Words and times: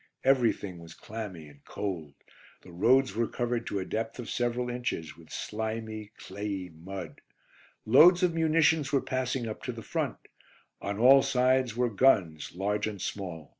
Everything 0.23 0.79
was 0.79 0.95
clammy 0.95 1.47
and 1.47 1.63
cold. 1.63 2.15
The 2.63 2.71
roads 2.71 3.13
were 3.13 3.27
covered 3.27 3.67
to 3.67 3.77
a 3.77 3.85
depth 3.85 4.17
of 4.17 4.31
several 4.31 4.67
inches 4.67 5.15
with 5.15 5.29
slimy, 5.29 6.09
clayey 6.17 6.69
mud. 6.69 7.21
Loads 7.85 8.23
of 8.23 8.33
munitions 8.33 8.91
were 8.91 8.99
passing 8.99 9.47
up 9.47 9.61
to 9.61 9.71
the 9.71 9.83
Front. 9.83 10.17
On 10.81 10.97
all 10.97 11.21
sides 11.21 11.75
were 11.77 11.87
guns, 11.91 12.51
large 12.55 12.87
and 12.87 12.99
small. 12.99 13.49